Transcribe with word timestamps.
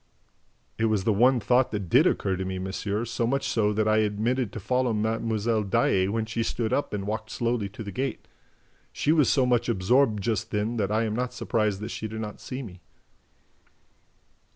"It 0.79 0.85
was 0.85 1.03
the 1.03 1.13
one 1.13 1.39
thought 1.39 1.69
that 1.69 1.87
did 1.87 2.07
occur 2.07 2.35
to 2.35 2.43
me, 2.43 2.57
monsieur, 2.57 3.05
so 3.05 3.27
much 3.27 3.47
so 3.47 3.71
that 3.71 3.87
I 3.87 4.03
omitted 4.03 4.51
to 4.51 4.59
follow 4.59 4.93
Mlle. 4.93 5.61
Daae, 5.63 6.07
when 6.07 6.25
she 6.25 6.41
stood 6.41 6.73
up 6.73 6.91
and 6.91 7.05
walked 7.05 7.29
slowly 7.29 7.69
to 7.69 7.83
the 7.83 7.91
gate. 7.91 8.27
She 8.91 9.11
was 9.11 9.29
so 9.29 9.45
much 9.45 9.69
absorbed 9.69 10.23
just 10.23 10.49
then 10.49 10.77
that 10.77 10.91
I 10.91 11.03
am 11.03 11.15
not 11.15 11.33
surprised 11.35 11.81
that 11.81 11.89
she 11.89 12.07
did 12.07 12.19
not 12.19 12.41
see 12.41 12.63
me." 12.63 12.81